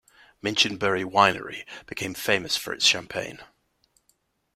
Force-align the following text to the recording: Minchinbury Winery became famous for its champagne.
Minchinbury 0.43 1.05
Winery 1.05 1.63
became 1.85 2.15
famous 2.15 2.57
for 2.57 2.73
its 2.73 2.87
champagne. 2.87 3.37